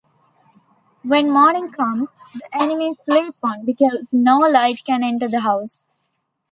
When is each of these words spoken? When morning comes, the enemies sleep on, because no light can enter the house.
When 1.03 1.29
morning 1.29 1.69
comes, 1.69 2.09
the 2.33 2.49
enemies 2.59 2.97
sleep 3.05 3.35
on, 3.43 3.65
because 3.65 4.09
no 4.11 4.39
light 4.39 4.83
can 4.83 5.03
enter 5.03 5.27
the 5.27 5.41
house. 5.41 5.89